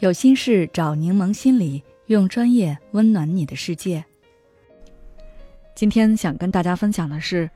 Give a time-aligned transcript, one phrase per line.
[0.00, 4.02] 有心事找柠檬心理，用专业温暖你的世界。
[5.74, 7.50] 今天想跟大家分享的是，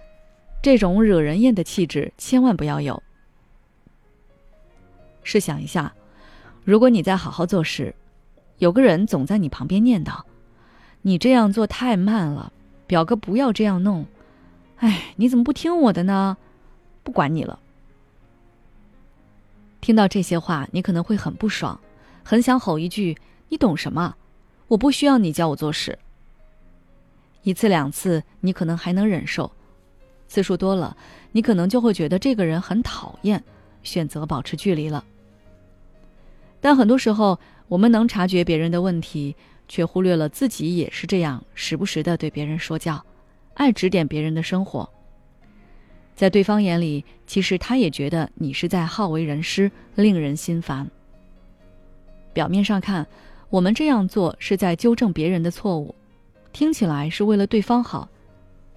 [0.62, 3.02] 这种惹人厌的气质千万不要有。
[5.22, 5.94] 试想一下，
[6.64, 7.94] 如果你在好好做事，
[8.58, 10.20] 有个人总在你旁边念叨
[11.00, 12.52] ：“你这样做太慢了，
[12.86, 14.04] 表哥不要这样弄。”
[14.76, 16.36] 哎，你怎么不听我的呢？
[17.02, 17.58] 不管你了。
[19.80, 21.80] 听到这些话，你可能会很不爽。
[22.24, 23.16] 很想吼一句
[23.50, 24.16] ：“你懂什么？
[24.66, 25.98] 我不需要你教我做事。”
[27.44, 29.52] 一次两次你可能还能忍受，
[30.26, 30.96] 次数多了，
[31.32, 33.44] 你可能就会觉得这个人很讨厌，
[33.82, 35.04] 选择保持距离了。
[36.62, 39.36] 但很多时候，我们能察觉别人的问题，
[39.68, 43.04] 却忽略了自己也是这样，时不时的对别人说教，
[43.52, 44.88] 爱指点别人的生活。
[46.16, 50.90] 在对方眼里，其实他也觉得你是在好为人师，令人心烦。
[52.34, 53.06] 表面上看，
[53.48, 55.94] 我们这样做是在纠正别人的错误，
[56.52, 58.06] 听起来是为了对方好，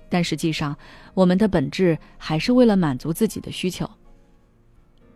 [0.07, 0.77] 但实际上，
[1.13, 3.89] 我们的本质还是为了满足自己的需求。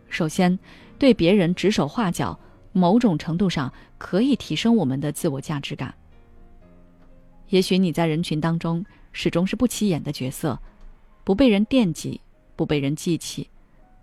[0.08, 0.58] 首先，
[0.98, 2.38] 对别人指手画脚，
[2.72, 5.94] 某种程度上可以提升我们的自我价值感。
[7.48, 10.58] 也许你在人群当中始终是不起眼的角色，
[11.22, 12.20] 不被人惦记，
[12.56, 13.48] 不被人记起，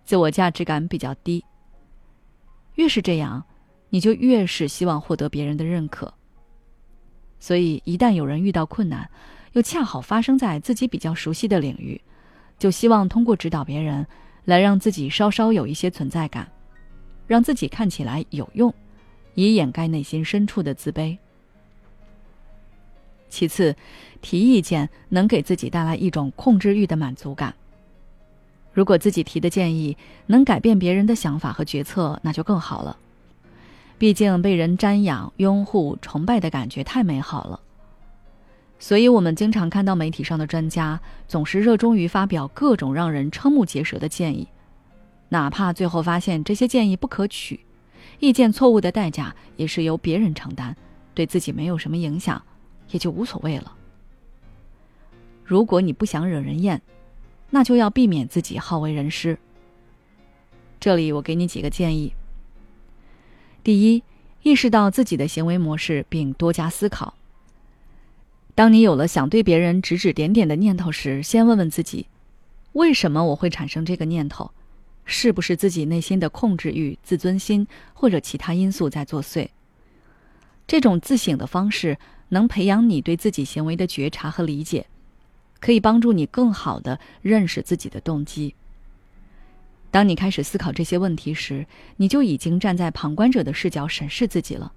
[0.04, 1.44] 自我价值感比较低。
[2.76, 3.44] 越是这样。
[3.90, 6.14] 你就越是希望获得别人的认可。
[7.38, 9.10] 所以，一旦有人遇到困难，
[9.52, 12.00] 又恰好发生在自己比较熟悉的领域，
[12.58, 14.06] 就希望通过指导别人，
[14.44, 16.50] 来让自己稍稍有一些存在感，
[17.26, 18.72] 让自己看起来有用，
[19.34, 21.16] 以掩盖内心深处的自卑。
[23.28, 23.74] 其次，
[24.20, 27.54] 提意见能给自己带来一种控制欲的满足感。
[28.72, 32.96] 如果自己提的建议能改变别人的想法和决策，那就更好了。
[34.00, 37.60] 毕竟被人瞻仰、拥护、崇拜的感觉太美好了，
[38.78, 40.98] 所以我们经常看到媒体上的专家
[41.28, 44.48] 总是热衷于发表各种让人瞠目结舌的建议，
[45.28, 47.60] 哪怕最后发现这些建议不可取，
[48.20, 50.74] 意见错误的代价也是由别人承担，
[51.12, 52.42] 对自己没有什么影响，
[52.88, 53.70] 也就无所谓了。
[55.44, 56.80] 如果你不想惹人厌，
[57.50, 59.38] 那就要避免自己好为人师。
[60.80, 62.10] 这里我给你几个建议。
[63.62, 64.02] 第一，
[64.42, 67.14] 意识到自己的行为模式，并多加思考。
[68.54, 72.06] 当你有了想对别人指指点点的念头时，先问问自己：
[72.72, 74.50] 为什么我会产生这个念头？
[75.04, 79.48] 是不是自己内心的控制欲、自尊心或者其他因素在作祟？
[80.66, 84.86] 这种自省的方式能培养你对自己行为的觉察和理解，
[85.58, 88.54] 可以帮助你更好的认识自己的动机。
[89.90, 94.72] 当你开始思考这些问题时，你就已经站在旁观者的视角审视自己了。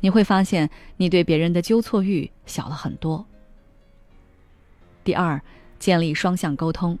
[0.00, 3.24] 你会发现，你对别人的纠错欲小了很多。
[5.04, 5.40] 第二，
[5.78, 6.98] 建立双向沟通。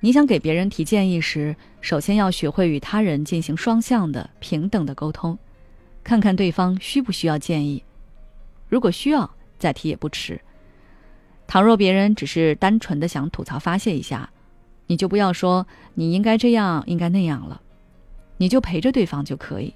[0.00, 5.38] 你想给别人提建议时，首先要学会与他人进行双向的、平等的沟通，
[6.04, 7.82] 看看对方需不需要建议。
[8.68, 9.28] 如果需要，
[9.58, 10.40] 再提也不迟。
[11.46, 14.30] 倘若别人只是单纯的想吐槽发泄一下，
[14.86, 17.60] 你就不要说你应该这样，应该那样了，
[18.36, 19.72] 你就陪着对方就可以。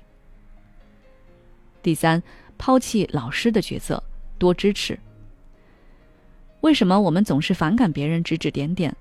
[1.82, 2.22] 第三，
[2.58, 4.02] 抛弃老师的角色，
[4.38, 4.98] 多支持。
[6.60, 8.94] 为什么我们总是反感别人指指点点？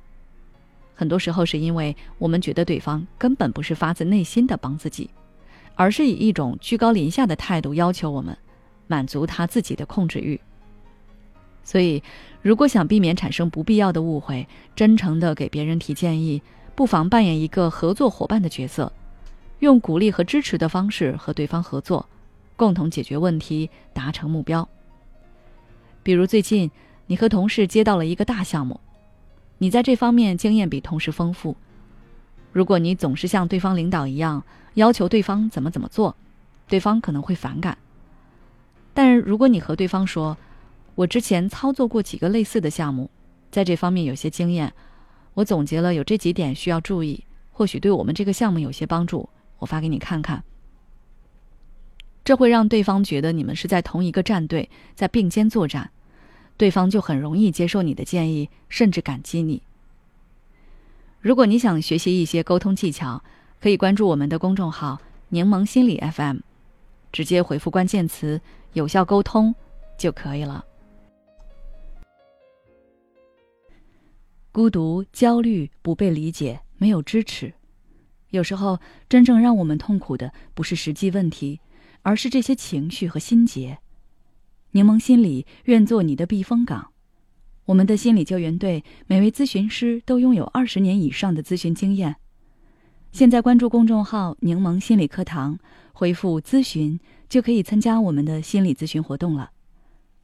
[0.96, 5.10] 很多时候是因为我们觉得对方根本不是发自内心的帮自己，
[5.76, 8.38] 而是以一种居高临下的态度要求我们，
[8.88, 10.40] 满足他自己的控制欲。
[11.64, 12.02] 所以，
[12.42, 16.42] 如果想避免产生不必要的误会，真诚的给别人提建议，
[16.76, 18.92] 不妨扮演一个合作伙伴的角色，
[19.60, 22.08] 用鼓励和支持的方式和对方合作，
[22.56, 24.68] 共同解决问题，达成目标。
[26.02, 26.72] 比如最近，
[27.08, 28.80] 你和同事接到了一个大项目，
[29.58, 31.56] 你在这方面经验比同事丰富。
[32.52, 34.44] 如果你总是像对方领导一样
[34.74, 36.16] 要求对方怎么怎么做，
[36.68, 37.78] 对方可能会反感。
[38.94, 40.36] 但如果你和对方说，
[41.00, 43.10] 我之前操作过几个类似的项目，
[43.50, 44.74] 在这方面有些经验。
[45.34, 47.24] 我总结了有这几点需要注意，
[47.54, 49.30] 或许对我们这个项目有些帮助。
[49.60, 50.44] 我发给你看看，
[52.26, 55.90] 这会让对方觉得你们是在同一个战队，在并肩作战，
[56.58, 59.64] 对方就很容易接受你的建议，甚至感激你。
[61.22, 63.24] 如果你想学习一些沟通技巧，
[63.62, 65.00] 可以关注我们的公众号
[65.30, 66.40] “柠檬心理 FM”，
[67.14, 68.42] 直接回复关键词
[68.74, 69.56] “有效沟通”
[69.98, 70.66] 就可以了。
[74.60, 77.54] 孤独、焦虑、不被理解、没有支持，
[78.32, 78.78] 有时候
[79.08, 81.62] 真正让我们痛苦的不是实际问题，
[82.02, 83.78] 而是这些情绪和心结。
[84.72, 86.92] 柠檬心理愿做你的避风港。
[87.68, 92.18] 我们的心理救援队每位咨询师都拥有二十年以上的咨询经验。
[93.14, 95.58] 现在关注公众号“柠檬心理课堂”，
[95.96, 99.52] 回复“咨询”就可以参加我们的心理咨询活动了。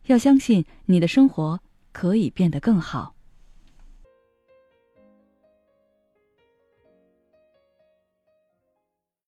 [0.08, 1.62] 要相信你的生活
[1.94, 3.15] 可以变得更好。